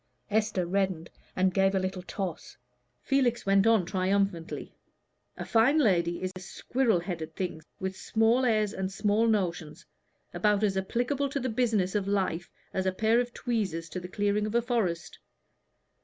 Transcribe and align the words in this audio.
Esther 0.31 0.65
reddened, 0.65 1.11
and 1.35 1.53
gave 1.53 1.75
a 1.75 1.79
little 1.79 2.01
toss. 2.01 2.57
Felix 3.03 3.45
went 3.45 3.67
on 3.67 3.85
triumphantly. 3.85 4.73
"A 5.37 5.45
fine 5.45 5.77
lady 5.77 6.23
is 6.23 6.31
a 6.35 6.39
squirrel 6.39 6.99
headed 7.01 7.35
thing, 7.35 7.61
with 7.79 7.95
small 7.95 8.43
airs, 8.43 8.73
and 8.73 8.91
small 8.91 9.27
notions, 9.27 9.85
about 10.33 10.63
as 10.63 10.75
applicable 10.75 11.29
to 11.29 11.39
the 11.39 11.49
business 11.49 11.93
of 11.93 12.07
life 12.07 12.49
as 12.73 12.87
a 12.87 12.91
pair 12.91 13.19
of 13.19 13.31
tweezers 13.31 13.89
to 13.89 13.99
the 13.99 14.07
clearing 14.07 14.47
of 14.47 14.55
a 14.55 14.61
forest. 14.63 15.19